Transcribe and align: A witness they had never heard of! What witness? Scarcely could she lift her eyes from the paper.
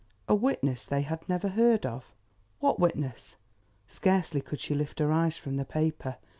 A 0.27 0.33
witness 0.33 0.83
they 0.83 1.03
had 1.03 1.29
never 1.29 1.49
heard 1.49 1.85
of! 1.85 2.11
What 2.59 2.79
witness? 2.79 3.35
Scarcely 3.87 4.41
could 4.41 4.59
she 4.59 4.73
lift 4.73 4.97
her 4.97 5.11
eyes 5.11 5.37
from 5.37 5.57
the 5.57 5.63
paper. 5.63 6.17